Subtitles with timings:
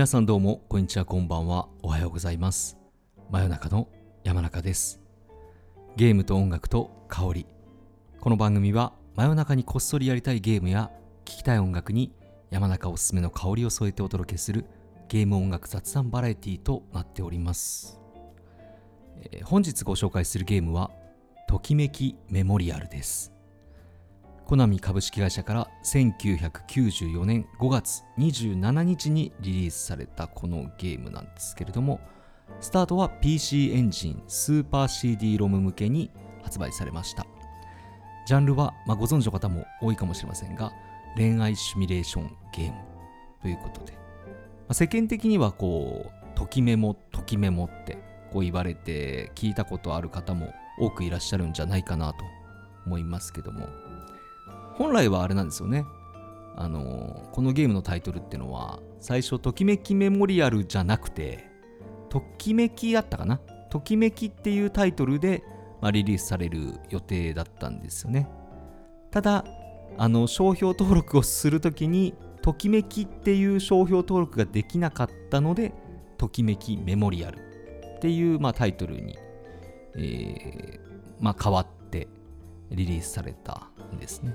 [0.00, 1.68] 皆さんどうもこんにちはこんばんは。
[1.82, 2.78] おはようございます。
[3.30, 3.86] 真夜中の
[4.24, 4.98] 山中です。
[5.94, 7.46] ゲームと音楽と香り。
[8.18, 10.90] この番組は真夜中にこっそりやりたいゲームや
[11.26, 12.14] 聴きたい音楽に
[12.48, 14.64] 山中おすすめの香りを添えてお届けする
[15.08, 18.00] ゲーム音楽雑談バラエティとなっております、
[19.20, 20.90] えー本日ご紹介するゲームは
[21.46, 23.34] ときめきメモリアルです。
[24.50, 32.00] コナミ株式会社から1994年5月27日にリリースされたこのゲームなんですけれども
[32.60, 36.10] スタートは PC エンジンスーパー CD ロム向けに
[36.42, 37.28] 発売されました。
[38.26, 40.72] ジャンルは、まあ、ご存知の方も多いかもしれませんが
[41.16, 42.78] 恋愛シミュレーションゲーム
[43.42, 43.98] ということで、ま
[44.70, 47.98] あ世間的にはこうときメモときメモって
[48.32, 52.24] こう言われて聞いたことある方も多くいらっしゃるんじゃないかなと
[52.84, 53.89] 思いますけども。
[54.80, 55.84] 本来はあれなんですよね。
[56.56, 61.50] あのこのゲームのタイトルってのは最初ときめきメモリアルじゃなくて
[62.08, 63.42] ときめきだったかな？
[63.68, 65.44] ときめきっていうタイトルで、
[65.82, 68.26] まあ、リリースされる予定だったんですよね。
[69.10, 69.44] ただ
[69.98, 75.74] あの商標登録をするときにときめきっていう商標登録ができなかったので
[76.16, 77.36] ときめきメモリアル
[77.96, 79.18] っていう、まあ、タイトルに、
[79.94, 80.80] えー
[81.20, 82.08] まあ、変わって
[82.70, 84.34] リリースされたんですね。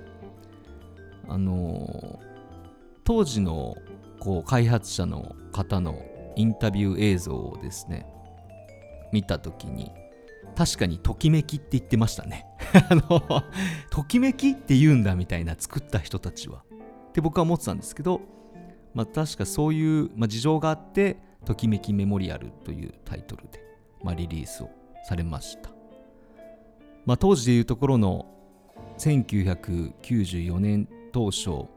[1.28, 2.20] あの
[3.04, 3.76] 当時の
[4.20, 6.02] こう開発者の方の
[6.36, 8.06] インタビュー映像をですね
[9.12, 9.92] 見た時に
[10.56, 12.46] 確かにときめきって言ってましたね。
[12.90, 13.22] あの
[13.90, 16.64] ときめきって言うんだみたいな作った人たちは。
[17.10, 18.22] って僕は思ってたんですけど
[18.94, 23.62] まあ確かそういう、まあ、事情があってときめきメモリアルというタイトルで、
[24.04, 24.70] まあ、リリースを
[25.08, 25.70] されました。
[27.06, 28.26] まあ当時でいうところの
[28.98, 31.70] 1994年当初こ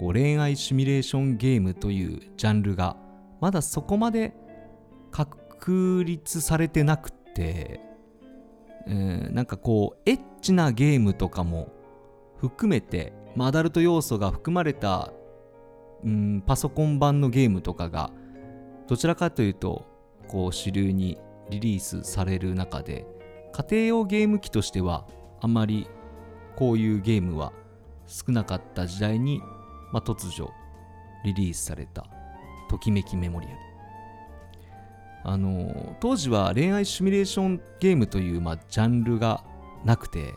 [0.00, 2.96] う恋愛シミュレーションゲームというジャンルが
[3.38, 4.32] まだそこまで
[5.10, 7.82] 確立されてなくて、
[8.86, 11.68] えーなんかこうエッチなゲームとかも
[12.38, 15.12] 含めて、まあ、アダルト要素が含まれた、
[16.02, 18.10] うん、パソコン版のゲームとかが
[18.88, 19.84] どちらかというと
[20.26, 21.18] こう主流に
[21.50, 23.04] リリースされる中で
[23.52, 25.06] 家庭用ゲーム機としては
[25.42, 25.86] あまり
[26.56, 27.52] こういうゲームは
[28.10, 29.40] 少なかった時代に、
[29.92, 30.50] まあ、突如
[31.24, 32.06] リリースされた
[32.68, 33.56] ときめきメモリアル。
[35.22, 39.44] あの当時は恋愛シミュレーションゲームという、まあ、ジャンルが
[39.84, 40.32] なくて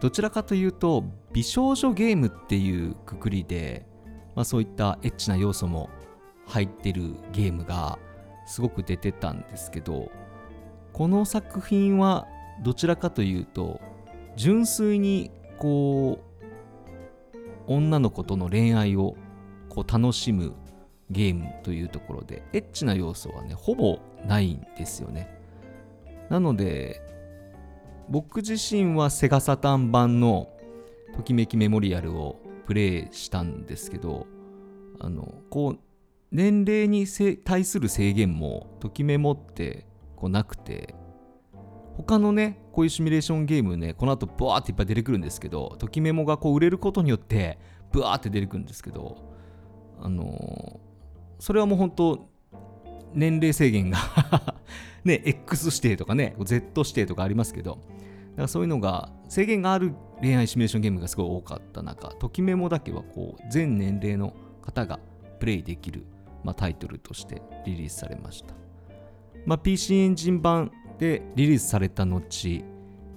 [0.00, 3.86] どちらかというと美少女ゲームっていうくくりで、
[4.36, 5.90] まあ、そういったエッチな要素も
[6.46, 7.98] 入ってるゲームが
[8.46, 10.10] すごく出てたんですけど
[10.92, 12.26] この作品は
[12.62, 13.80] どちらかというと
[14.36, 16.27] 純粋にこう
[17.68, 19.16] 女の子との恋愛を
[19.68, 20.54] こう楽しむ
[21.10, 25.38] ゲームというところでエッチな要素はねほぼないんですよね。
[26.28, 27.00] なので
[28.08, 30.48] 僕自身はセガサタン版の
[31.14, 32.36] ときめきメモリアルを
[32.66, 34.26] プレイしたんですけど
[35.00, 35.78] あのこう
[36.30, 37.06] 年齢に
[37.44, 39.86] 対する制限もときメモって
[40.16, 40.94] こうなくて
[41.98, 47.58] 他のねこういうシミュレーションゲームねこの後ブワーっていっぱい出てくるんですけどときメモがこう売れることによって
[47.92, 49.18] ブワーって出てくるんですけど
[50.00, 50.88] あのー
[51.38, 52.28] それはもう本当
[53.14, 53.98] 年齢制限が
[55.04, 64.98] ね X 指定とかね Z 指定とかありますけどだからそういうのが制限がある恋愛シミュレーションゲームがすごい多かった中ときメモだけはこう全年齢の方が
[65.38, 66.04] プレイできる、
[66.44, 68.54] まあ、タイトルとしてリリースされました、
[69.46, 72.64] まあ、PC エンジン版でリリースされた後、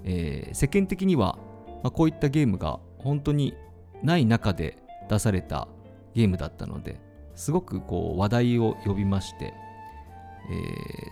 [0.04, 1.38] えー世間的には、
[1.82, 3.54] まあ、こういったゲームが本当に
[4.02, 4.78] ない中で
[5.08, 5.68] 出された
[6.14, 7.00] ゲームだったので
[7.34, 9.52] すごくこう話題を呼びまして、え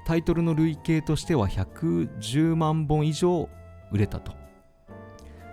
[0.04, 3.48] ータイトルの累計としては110万本以上
[3.92, 4.32] 売れたと。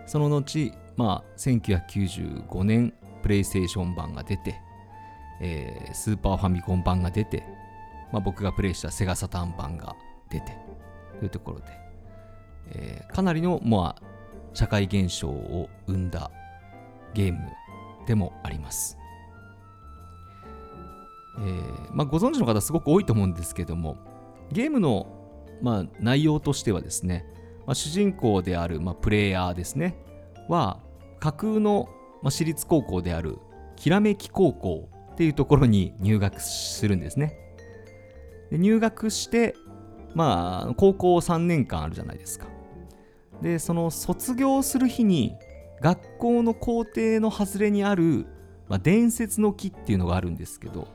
[0.06, 4.62] その後、まあ、1995年プレイステーション版が出て、
[5.42, 7.44] えースーパーファミコン版が出て、
[8.12, 9.96] まあ、僕がプレイしたセガサターン版が
[10.30, 10.67] 出て。
[11.20, 11.66] というところで、
[12.72, 14.04] えーかなりの、まあ、
[14.54, 16.32] 社会現象を生んだ
[17.14, 17.40] ゲーム
[18.06, 18.98] でもあります。
[21.40, 23.98] えーまあ、ご存知の方すごく多いと思うんですけども
[24.52, 25.08] ゲームの、
[25.62, 27.26] まあ、内容としてはですね、
[27.68, 29.96] まあ、主人公である、まあ、プレイヤーですね
[30.48, 30.80] は
[31.20, 31.90] 架空の、
[32.24, 33.38] まあ、私立高校である
[33.76, 37.38] きらめき高校っていうところに入学するんですね
[38.50, 39.56] で入学して
[40.18, 42.48] まあ高校3年間あるじゃないですか。
[43.44, 45.36] でその卒業する日に
[45.80, 48.26] 学校の校庭の外れにある、
[48.68, 50.88] まあ、伝説の木っていうのがあるんですけど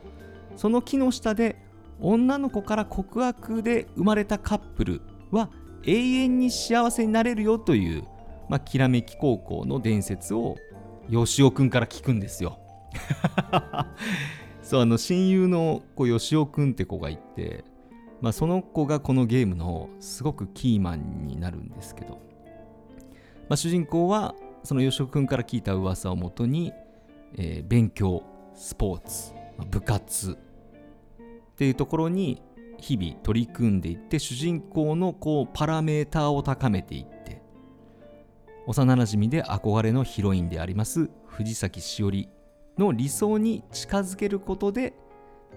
[0.57, 1.55] その木の下で
[2.01, 5.49] 女の子から告白で生まれたカップルは
[5.85, 8.03] 永遠に幸せになれるよという、
[8.49, 10.57] まあ、きらめき高校の伝説を
[11.09, 12.59] 吉尾くんから聞くんですよ。
[14.61, 17.63] そうあの親友の子吉尾くんって子がいて、
[18.23, 22.21] まあ、その子がこのゲームのすごくキーマンになるんですけど、
[23.49, 24.33] まあ、主人公は
[24.63, 26.71] その吉尾くんから聞いた噂をもとに、
[27.35, 28.23] えー、勉強
[28.55, 32.41] スポーツまあ部活っていうところに
[32.79, 37.41] 日々取り組んでいって主人公のこうパラメーターを高めていって
[38.67, 42.29] 幼なじみで憧れのヒロインであります藤崎しおり
[42.77, 44.93] の理想に近づけることで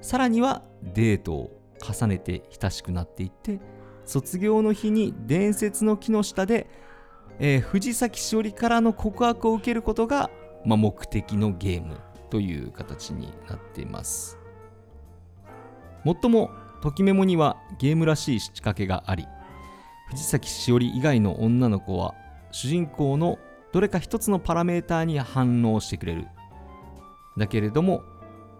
[0.00, 3.60] さらにはデートを重ねて親しくなっていって
[4.04, 6.68] 卒業の日に伝説の木の下で、
[7.38, 10.30] えー、藤崎しおりからの告白を受けることが、
[10.64, 11.98] まあ、目的のゲーム
[12.30, 14.38] という形になっています。
[16.04, 16.50] もっとも
[16.82, 19.26] ときメモにはゲームらしい仕掛けがあり
[20.08, 22.14] 藤崎しおり以外の女の子は
[22.52, 23.38] 主人公の
[23.72, 26.28] どれか一つのパラメーターに反応してくれる。
[27.36, 28.02] だけれども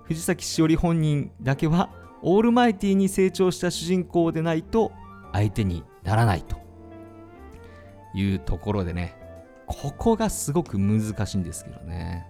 [0.02, 1.90] 藤崎しおり本人だけは
[2.28, 4.90] オールマイティに成長した主人公でないと
[5.32, 6.56] 相手にならないと
[8.16, 9.16] いうところでね
[9.66, 12.26] ここがすごく難しいんですけどね。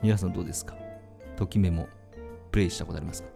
[0.00, 0.76] 皆さんどうですか？
[1.34, 1.88] ときメモ
[2.52, 3.28] プレイしたことありますか、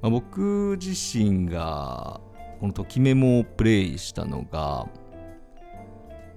[0.00, 2.22] まあ、僕自身が
[2.58, 4.86] このときメモをプレイしたのが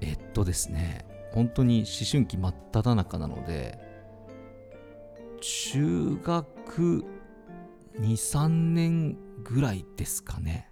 [0.01, 3.79] えっとですね本当に思春期真っ只中なので
[5.47, 7.05] 中学
[7.99, 10.71] 23年ぐらいですかね。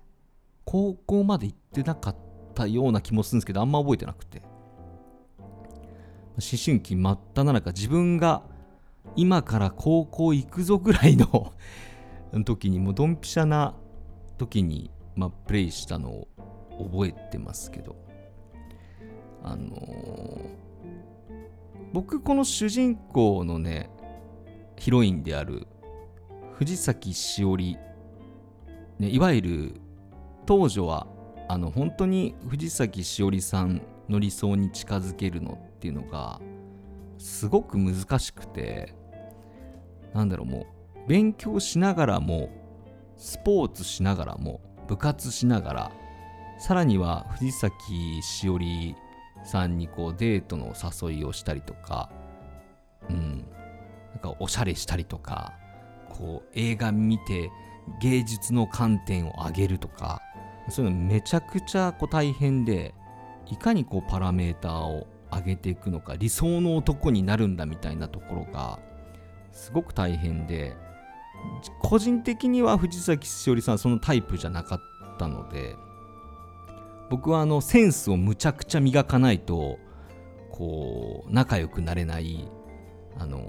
[0.66, 2.16] 高校まで行ってなかっ
[2.56, 4.42] たような気もするんですけどあんま覚えてなくて。
[4.42, 4.50] 思
[6.66, 8.42] 春期真っ只中自分が
[9.16, 11.54] 今から高校行くぞぐらいの
[12.44, 13.76] 時にもうドンピシャな
[14.40, 16.28] 時に、まあ、プレイしたのを
[16.92, 17.96] 覚えてますけど。
[19.44, 20.40] あのー、
[21.94, 23.92] 僕この主人公のね
[24.78, 25.68] ヒロインである
[26.54, 27.78] 藤崎しおり、
[29.00, 29.82] ね、いわゆる
[30.46, 31.08] 当女は
[31.48, 36.40] あの本当に藤崎しおりさんの理想に近づけるのっていうのが
[37.18, 38.94] すごく難しくて
[40.14, 40.66] なんだろうも
[41.06, 42.50] う勉強しながらも
[43.18, 45.92] スポーツしながらも部活しながら
[46.60, 48.96] さらには藤崎しおり
[49.44, 52.10] さんにこうデートの誘いをしたりとか、
[53.10, 53.46] う、ん。
[54.24, 55.54] かおしゃれしたりとか、
[56.10, 57.52] こう映画見て
[58.02, 60.22] 芸術の観点を上げるとか、
[60.70, 62.94] そういうのめちゃくちゃこう大変で、
[63.48, 68.80] いかにこうパラメーターを上げていくのか、理想の男になるんだみたいなところが、
[69.52, 70.76] すごく大変で、
[71.82, 74.80] 個人的には藤崎しおりさんそのタイプじゃなかっ
[75.20, 75.76] たので、
[77.10, 79.78] 僕はあのセンスをむちゃくちゃ磨かないと
[80.50, 82.50] こう仲良くなれない
[83.20, 83.44] あの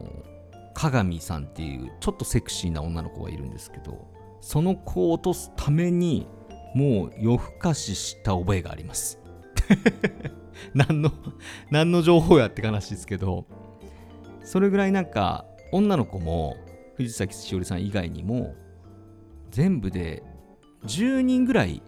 [0.75, 4.09] 鏡さんっていうちょっとセクシーな女の子がいるんですけど
[4.41, 6.27] その子を落とすために
[6.75, 9.21] もう夜更かしした覚えがあります。
[10.75, 11.13] 何の
[11.71, 13.47] 何の情報やって話ですけど
[14.43, 16.57] それぐらいなんか女の子も
[16.97, 18.55] 藤崎しおりさん以外にも
[19.51, 20.23] 全部で
[20.85, 21.83] 10人ぐらい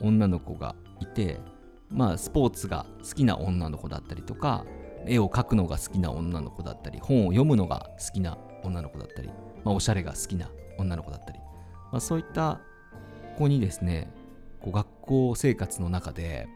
[0.00, 1.38] 女の子がいて、
[1.90, 4.64] まあ、スポーツが好きな女の子だったりとか
[5.08, 9.28] 絵を描くのが好きな女の子だったり本を読むのが好きな女の子だったり、
[9.64, 11.38] まあ、おしゃれが好きな女の子だったり、
[11.92, 12.60] まあ、そういった
[13.38, 14.10] 子にですね
[14.60, 16.48] こう学校生活の中で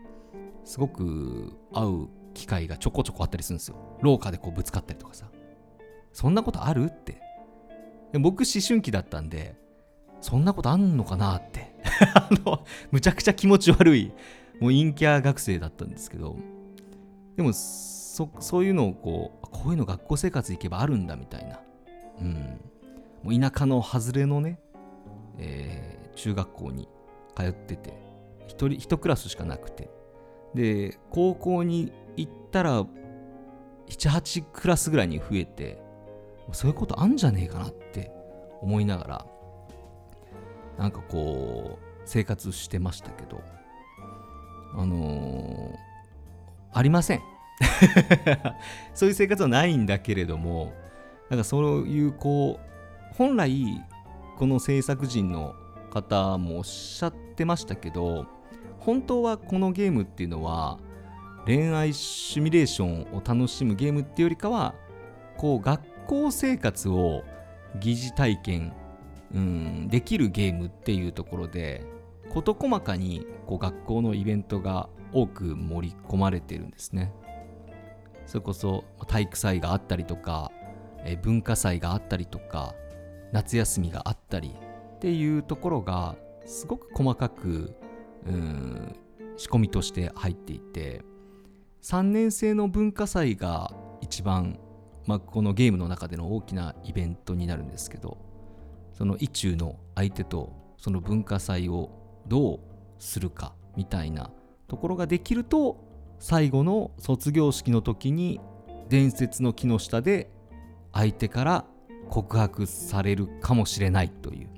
[0.65, 3.77] すごく会う機会がちょこちょこあったりするんですよ。
[4.03, 5.27] 廊下でこうぶつかったりとかさ。
[6.13, 6.85] そんなことある？
[6.85, 7.21] って。
[8.15, 9.55] 僕思春期だったんで
[10.21, 11.37] そんなことあんのかな？
[11.37, 11.75] って。
[12.15, 14.13] あの、むちゃくちゃ気持ち悪い、
[14.61, 16.37] もう陰キャ学生だったんですけど、
[17.37, 17.53] でも、
[18.21, 21.61] そ、そういうのをこう、こういうの学校生活行けばあるんだみたいな。
[22.21, 22.61] うん。
[23.23, 24.61] もう田舎の外れのね、
[25.39, 26.89] えー、中学校に
[27.35, 27.95] 通ってて、
[28.47, 29.91] 一人、一クラスしかなくて。
[30.55, 35.83] で、高校に行ったら、7、8クラスぐらいに増えて、
[36.53, 38.13] そういうことあんじゃねえかなって
[38.61, 39.27] 思いながら、
[40.79, 43.43] なんかこう生活してましたけど
[44.75, 45.77] あのー、
[46.73, 47.21] ありません
[48.95, 50.73] そういう生活はないんだけれども
[51.29, 53.81] なんかそういうこう本来
[54.39, 55.55] この制作人の
[55.91, 58.27] 方もおっしゃってましたけど
[58.79, 60.79] 本当はこのゲームっていうのは
[61.47, 64.75] 恋愛シミュレーションを楽しむゲームっていうよりかは
[65.37, 67.23] こう学校生活を
[67.81, 68.73] 疑似体験、
[69.35, 71.85] うん、できるゲームっていうところで
[72.31, 77.13] 事細かにこう学校のイベントが多く盛り込まれてるんですね。
[78.31, 80.53] それこそ体育祭があったりとか、
[81.05, 82.77] え文化祭があったりとか
[83.33, 84.55] 夏休みがあったり
[84.97, 86.15] っていうところが
[86.47, 87.75] すごく細かく
[88.25, 88.95] うん
[89.37, 91.03] 仕込みとして入っていて
[91.83, 94.61] 3年生の文化祭が一番、
[95.07, 98.17] まあ、このゲームの中での大きなイベントになるんですけど
[98.93, 101.91] その意中の相手とその文化祭を
[102.29, 102.61] どう
[103.01, 104.31] するかみたいな
[104.69, 105.90] ところができると
[106.21, 108.41] 最後の卒業式の時に
[108.91, 110.31] 伝説の木の下で
[110.93, 111.65] 相手から
[112.11, 114.49] 告白されるかもしれないという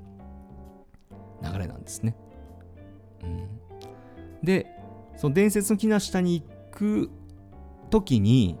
[1.41, 2.15] 流れなんですね。
[3.23, 3.47] うん、
[4.43, 4.67] で
[5.15, 7.09] その伝説の木の下に行く
[7.89, 8.59] 時に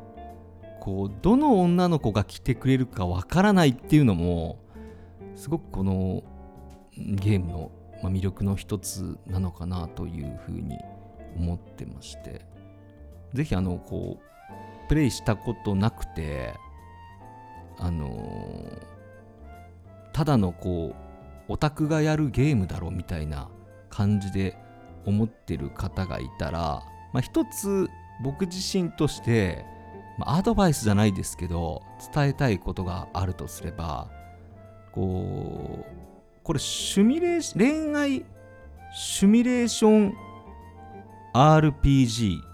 [0.79, 4.59] こうどの女の子が来てくれるかわからないっていうのも
[5.35, 6.23] すごくこの
[6.95, 7.71] ゲームの
[8.03, 10.77] 魅力の一つなのかなというふうに
[11.35, 12.52] 思ってまして
[13.33, 16.53] ぜひあのこうプレイしたことなくて
[17.77, 18.63] あの、
[20.13, 20.95] ただのこ
[21.49, 23.49] うオタクがやるゲームだろみたいな
[23.89, 24.55] 感じで
[25.05, 27.89] 思ってる方がいたら、まあ、一つ
[28.23, 29.65] 僕自身として、
[30.17, 31.81] まあ、アドバイスじゃないですけど
[32.13, 34.09] 伝えたいことがあるとすれば
[34.93, 35.85] こう
[36.43, 38.25] これシュミレーション恋愛
[38.93, 40.15] シュミレーション
[41.33, 42.52] RPG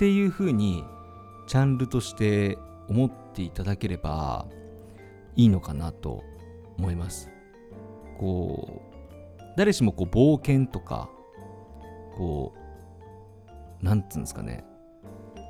[0.00, 0.82] っていう風に
[1.46, 2.56] ジャンルとして
[2.88, 4.46] 思っていただければ
[5.36, 6.24] いいのかなと
[6.78, 7.28] 思います。
[8.18, 8.80] こ
[9.38, 11.10] う誰しもこう冒険とか
[12.16, 12.54] こ
[13.82, 14.64] うなんつうんですかね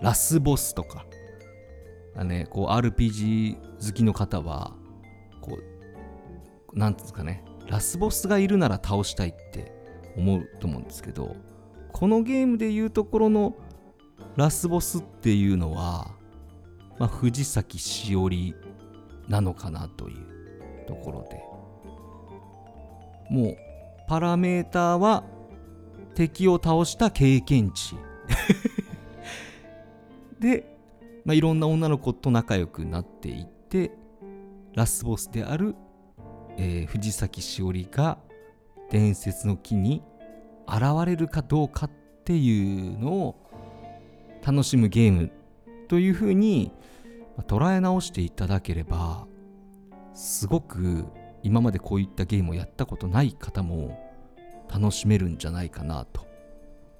[0.02, 1.06] ラスボスとか
[2.24, 4.72] ねこう RPG 好きの方は
[5.40, 5.60] こ
[6.74, 9.70] うなんつうんですかねラスボスがいるなら倒したいって
[10.16, 11.36] 思うと思うんですけど
[11.92, 13.54] このゲームでいうところの
[14.36, 16.10] ラスボスっていうのは、
[16.98, 18.54] まあ、藤崎しおり
[19.28, 21.40] なのかなというところで。
[23.30, 23.56] もう
[24.08, 25.22] パラメーターは
[26.14, 27.94] 敵を倒した経験値。
[30.40, 30.76] で、
[31.24, 33.92] まあ、いろんな女の子と仲良くなっていって
[34.74, 35.76] ラスボスである、
[36.56, 38.18] えー、藤崎しおりが
[38.90, 40.02] 伝説の木に
[40.66, 41.90] 現れるかどうかっ
[42.24, 43.49] ていうのを
[44.46, 45.30] 楽しむゲーム
[45.88, 46.72] というふうに
[47.46, 49.26] 捉え直していただければ
[50.14, 51.04] すごく
[51.42, 53.98] 今までこういったゲームをやったことない方も
[54.72, 56.26] 楽しめるんじゃないかなと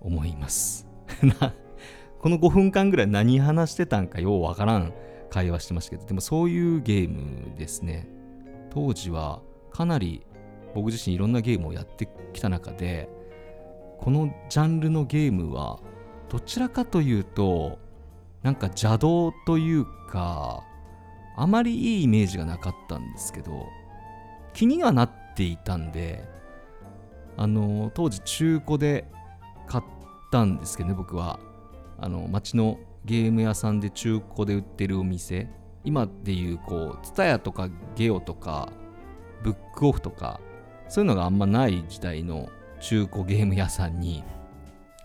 [0.01, 0.89] 思います。
[2.21, 4.93] この5分間ぐらい何話してたんかようわからん
[5.31, 8.09] 会話してましたけどでもそういうゲームですね。
[8.71, 10.27] 当時はかなり
[10.75, 13.09] 僕自身いろんなゲームをやってきた中で
[13.99, 15.81] このジャンルのゲームは
[16.31, 17.79] どちらかというと
[18.43, 20.63] なんか邪道というか
[21.37, 23.67] あまりいいイメージがなかったんですけど
[24.55, 26.25] 気にはなっていたんで
[27.37, 29.07] あの当時中古で
[29.67, 29.85] 買っ
[30.31, 31.39] たんですけどね僕は。
[32.03, 35.49] あの街のゲーム屋さんで中古で売ってるお店。
[35.85, 38.71] 今でいうこう TSUTAYA とかゲオとか
[39.43, 40.41] ブックオフとか
[40.89, 44.23] そういうのがあんまない時代の中古ゲーム屋さんに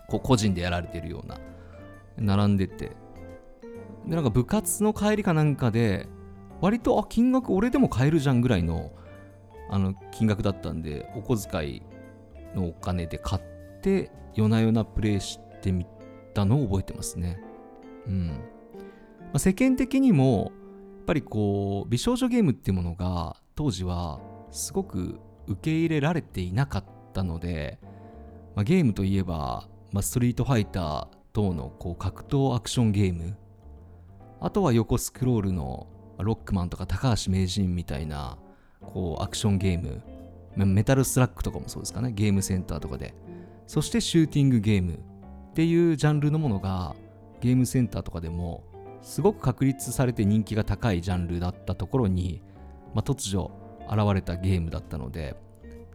[0.08, 1.38] こう個人でやられてるような
[2.16, 2.96] 並んでて。
[4.06, 6.08] でなんか部活の帰りかなんかで
[6.60, 8.92] 割とあ金額俺でも買えるじゃんぐらいの
[9.68, 11.82] あの金額だったんでお小遣い
[12.54, 13.42] のお金で買っ
[13.82, 15.86] て夜な夜なプレイしてみ
[16.34, 17.40] たのを覚えてますね。
[18.06, 18.28] うん。
[18.28, 20.52] まあ、世間的にも
[20.98, 24.20] やっぱりこう美少女ゲームっていうものが当時は
[24.50, 27.78] すごく受け入れられていなかったので、
[28.54, 33.36] まあ、ゲームといえば、まあ、ストリートファイター等のこう格闘アクションゲーム。
[34.40, 35.86] あとは横スクロールの
[36.18, 38.38] ロックマンとか高橋名人みたいな
[38.80, 40.02] こうアクションゲーム。
[40.56, 42.12] メタルスラックとかもそうですかね。
[42.12, 43.14] ゲームセンターとかで。
[43.66, 46.94] そしてシューティングゲームっていうジャンルのものが
[47.40, 48.64] ゲームセンターとかでも
[49.02, 52.42] すごく確立されて人気が高いジャンルだったところに、
[52.94, 53.50] まあ、突如
[53.88, 55.36] 現れたゲームだったので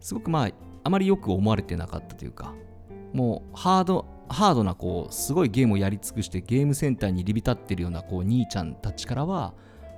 [0.00, 0.50] すごくまあ
[0.84, 2.54] あまりよく思われてなかったというか。
[3.12, 9.52] もうハードハードなこうすごいゲームをやり尽くしてゲームセンターに入り浸ってるようなこう兄ちゃんたちからは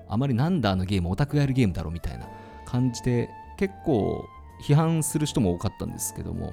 [0.09, 2.27] あまりなんだあのゲームオタクやるゲームだろみたいな
[2.67, 4.25] 感じで結構
[4.63, 6.53] 批判する人も多かったんですけども、ま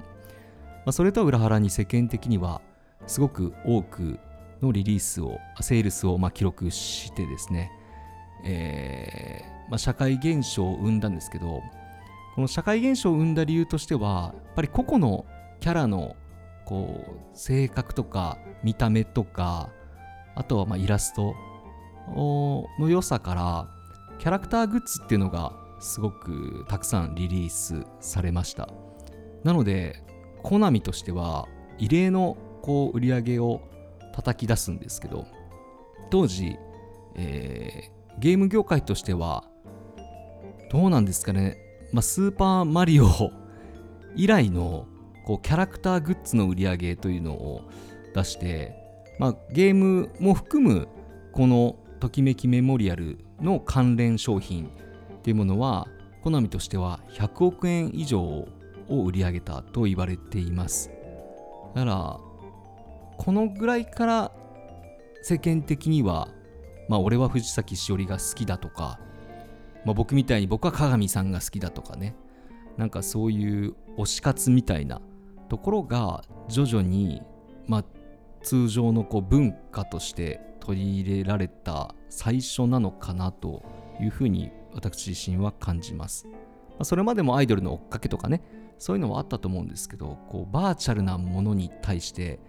[0.87, 2.61] あ、それとは裏腹に世間的には
[3.07, 4.19] すごく多く
[4.61, 7.71] のリリースをセールスをま記録してですね、
[8.45, 11.61] えーまあ、社会現象を生んだんですけど
[12.35, 15.25] この社会現象を生んだ理由としてはやっぱり個々の
[15.59, 16.15] キャラの
[16.65, 19.69] こう性格とか見た目とか
[20.35, 21.35] あとはまイラスト
[22.79, 23.69] の良さから
[24.19, 28.69] キャラクターグッズっていうのがすごくたくさんリリースされました。
[29.43, 30.03] なので
[30.43, 33.61] コナミとしては異例のこう売り上げを
[34.13, 35.25] 叩き出すんですけど
[36.11, 36.57] 当時、
[37.15, 39.43] えー、ゲーム業界としては
[40.71, 41.57] どうなんですかね、
[41.91, 43.07] まあ、スーパーマリオ
[44.15, 44.85] 以来の
[45.25, 47.61] こうキャラクターグッズの売り上げというのを
[48.13, 48.75] 出して、
[49.19, 50.87] まあ、ゲームも含む
[51.31, 55.87] このときめきメモリアルの関連商品っていうものは
[56.23, 58.47] コナミとしては100億円以上を
[58.89, 60.91] 売り上げたと言われています。
[61.73, 62.19] だから
[63.17, 64.31] このぐらいから
[65.21, 66.27] 世間的には
[66.89, 68.99] まあ俺は藤崎しおりが好きだとか、
[69.85, 72.15] まあ、僕みたいに僕は鏡さんが好きだとかね。
[72.77, 75.01] なんかそういう推し活みたいな
[75.51, 77.21] ところが徐々に、
[77.67, 77.85] まあ、
[78.41, 83.61] 通常のこう文化として取り入れられた最初なのかなと
[83.99, 86.25] いうふうに私自身は感じます。
[86.25, 86.35] ま
[86.79, 88.41] あ、それまでもアイドルの追っかけとかね
[88.77, 92.39] そういうのはあったと思うんですけどこうバーチャルなものに対して、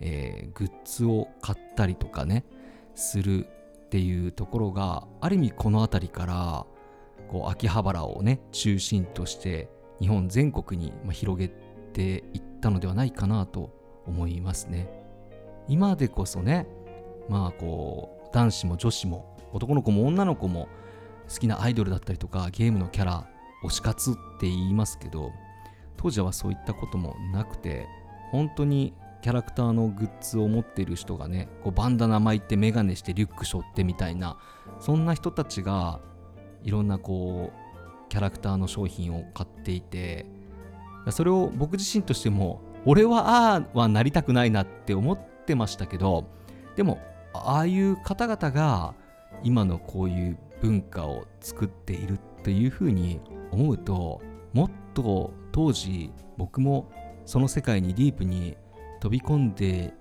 [0.00, 2.44] えー、グッズを買ったりとかね
[2.96, 6.66] するっていうところがある意味この辺りから
[7.28, 11.52] こう秋葉原をね中心として日本全国に広げ
[11.92, 13.70] ていったのではないかなと
[14.06, 14.88] 思いますね。
[15.68, 16.66] 今でこそね、
[17.28, 20.68] まあこう、男子も女子も男の子も女の子も
[21.28, 23.26] 好きなアイドルだったりとかゲームのキャラ
[23.64, 25.32] 推し活って言いますけど
[25.96, 27.86] 当時はそういったこともなくて
[28.30, 34.38] 本当にキャラクターのグッズを持っている人がねこうバンダナ巻いてメガネしてリュック背負ってみたいな
[34.80, 36.00] そんな人たちが
[36.62, 40.26] いろんなこうキャラクターの商品を買っていて
[41.10, 46.28] それを僕自身としても俺はああはなりたくないなって思ってましたけど
[46.76, 46.98] でも
[47.32, 48.94] ああいう方々が
[49.42, 54.20] 今のこういう文化を作っているというふうに思うと
[54.52, 56.90] もっと当時僕も
[57.26, 58.56] その世界にディープに
[59.00, 59.94] 飛び込んで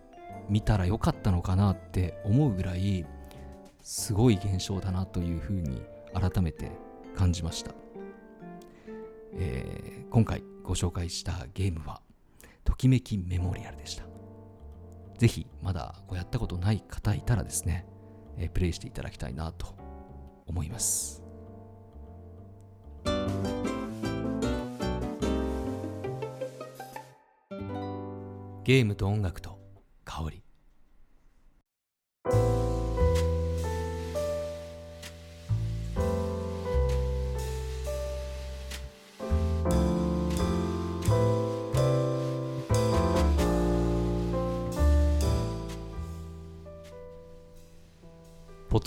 [0.50, 3.06] みたらよかったのかなって思うぐらい
[3.82, 5.82] すごい現象だなというふうに
[6.14, 6.72] 改めて
[7.16, 7.72] 感じました、
[9.40, 12.02] えー、今回ご紹介したゲームは
[12.64, 14.04] ときめきメモリアルでした。
[15.18, 17.88] ぜひまだこうやったことない方いたらですね、
[18.38, 19.76] えー、プレイしていただきたいなと
[20.48, 21.24] 思います。
[28.64, 29.60] ゲームと音楽と
[30.04, 30.47] 香り。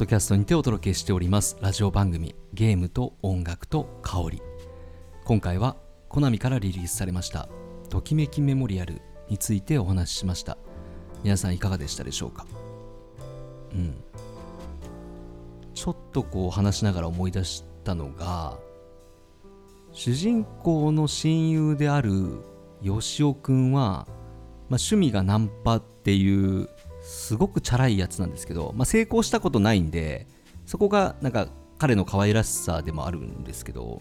[0.01, 1.59] ドキャストにてお届けしております。
[1.61, 4.43] ラジオ番組ゲームと音楽と香り。
[5.27, 5.77] 今回は
[6.09, 7.51] コナミからリリースされました
[7.91, 10.57] ときめきメモリアルについてお話ししました。
[11.23, 12.47] 皆さんいかがでしたでしょうか？
[13.75, 13.95] うん。
[15.75, 18.57] ちょっとこう話しながら思い出したのが
[19.93, 22.43] 主人公の親友である
[22.81, 24.07] よしおくんは、まあ、
[24.71, 26.71] 趣味がナンパっていう
[27.11, 30.29] すごくチャラいやつなんですけど、まあ、成功したことないんで
[30.65, 34.01] そこがなんか彼の可愛らしさでもあるんですけど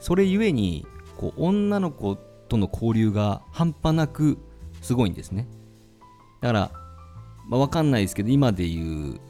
[0.00, 0.84] それゆえに
[1.16, 2.16] こう女の子
[2.48, 4.36] との交流が半端なく
[4.82, 5.46] すごいんですね。
[6.40, 6.70] だから、
[7.48, 9.20] まあ、わかんないですけど今で言う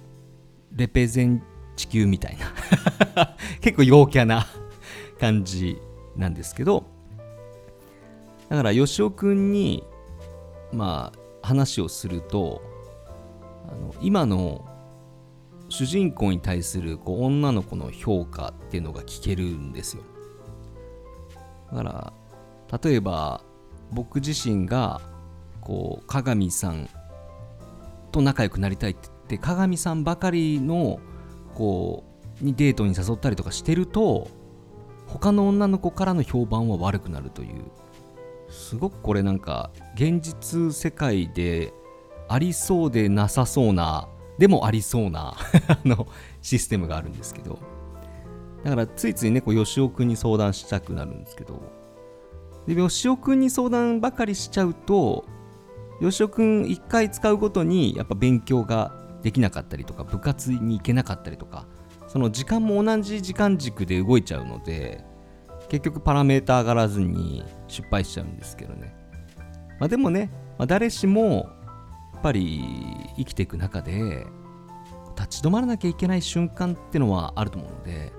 [0.75, 1.43] レペゼン
[1.77, 2.39] 地球みたい
[3.15, 4.47] な 結構陽キャな
[5.21, 5.79] 感じ
[6.17, 6.85] なんですけど
[8.49, 9.85] だから吉尾くんに
[10.73, 12.68] まあ話をすると
[13.69, 14.65] あの今の
[15.69, 20.03] 主人公に対するこう女の子の評価っていうのが聞けるんですよ。
[21.71, 22.13] だから
[22.83, 23.43] 例えば
[23.93, 25.01] 僕自身が
[25.61, 26.89] こう鏡さん
[28.11, 30.99] と仲良くなりたいって言って鏡さんばかりの
[31.55, 32.05] こ
[32.41, 34.29] うにデートに誘ったりとかしてると
[35.07, 37.65] 他の女の子からの評判は悪くなるという。
[38.51, 41.73] すごくこれなんか現実世界で
[42.29, 45.35] ありそうでなさそうなでもありそうな
[45.85, 46.07] の
[46.43, 47.59] システムがあるんですけど。
[48.65, 51.61] だからついついねこう吉尾くんに相談したくなるんですけど。
[52.67, 55.25] で吉尾くんに相談ばかりしちゃうと
[56.01, 61.67] 吉尾くん1回使うごとにやっぱ勉強ができなかったりとか部活に行けなかったりとか
[62.09, 65.03] その時間も同じ時間軸で動いちゃうので
[65.69, 68.95] 結局パラメータ上がらずに失敗しちゃうんですけどね、
[69.81, 71.49] まあ、でもね、まあ、誰しも
[72.23, 74.27] ぱり生きていく中で
[75.17, 78.13] 立ち止まらなきゃいけない瞬間ってのはあると思うので、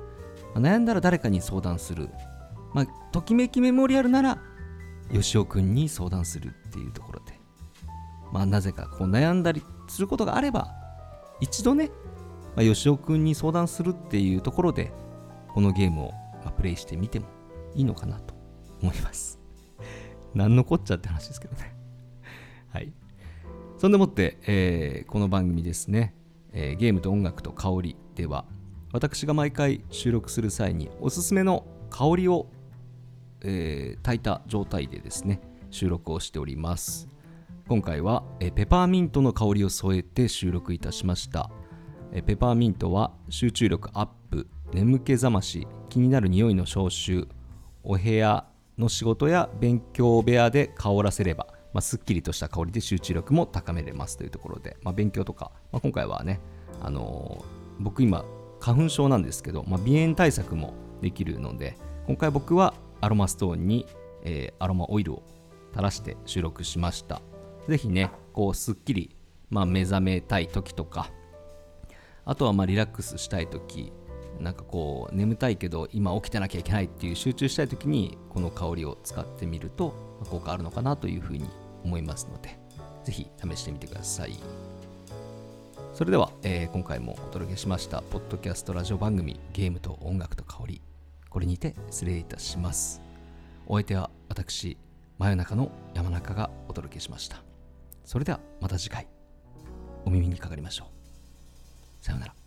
[0.53, 2.09] まあ、悩んだら誰かに相談する、
[2.73, 4.39] まあ、ときめきメモリアルなら
[5.11, 7.39] よしおくんに相談するっていうところで、
[8.31, 10.71] まあ、なぜかこう悩んだりすることがあれば
[11.39, 11.89] 一度ね、
[12.55, 14.91] まあ、よしおくんに相談するっていうところで
[15.53, 16.13] このゲームを
[16.57, 17.27] プレイしてみても
[17.75, 18.33] いいのかなと
[18.81, 19.39] 思います。
[20.35, 21.75] 何のこっちゃって話ですけどね。
[22.71, 22.91] はい。
[23.79, 26.13] そんでもって、えー、この番組ですね。
[26.51, 28.43] えー、ゲームと音楽と香りでは
[28.91, 32.47] 私が毎回収録する際におすすめの香りを、
[33.39, 35.39] えー、炊いた状態でですね
[35.71, 37.07] 収録をしております。
[37.69, 41.49] 今回は、え、ペパーミントの香りを添えて収録いたしました、
[42.11, 47.29] え、ペパーミントは集中力アップ眠気覚まし気になる匂いの消臭
[47.83, 48.45] お部屋
[48.77, 56.39] の仕事や勉強部屋で香らせればまあ、すっきりとした香りで集中力も高めれますというところで、まあ、勉強とか、まあ、今回はね、
[56.81, 58.25] あのー、僕今
[58.59, 61.77] 花粉症なんですけど、まあ、鼻炎対策もできるので
[62.07, 63.85] 今回僕はアロマストーンに、
[64.23, 65.23] えー、アロマオイルを
[65.71, 67.21] 垂らして収録しました。
[67.67, 69.15] ぜひねこうすっきり、
[69.49, 71.11] まあ、目覚めたい時とか
[72.25, 73.93] あとはまあリラックスしたい時
[74.39, 79.93] なんかこう眠たいけど今起きてなきゃいけないっていう集中したい時にこの香りを使ってみると
[80.29, 81.49] 効果あるのかなというふうに
[81.83, 82.59] 思いますので
[83.03, 84.37] ぜひ試してみてください。
[85.93, 90.81] それでは、えー、今回もお届けしましたポッドキャストラジオ番組ゲームと音楽と香り
[91.29, 93.01] これにて失礼いたします。
[93.67, 94.77] お相手は私
[95.17, 97.43] 真夜中の山中がお届けしました。
[98.05, 99.07] それではまた次回。
[100.05, 102.05] お耳にかかりましょう。
[102.05, 102.38] さようなら。